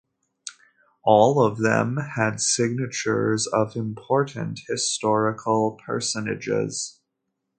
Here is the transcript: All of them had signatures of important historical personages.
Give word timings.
All 1.03 1.45
of 1.45 1.59
them 1.59 1.97
had 2.15 2.41
signatures 2.41 3.45
of 3.45 3.75
important 3.75 4.61
historical 4.67 5.73
personages. 5.73 6.99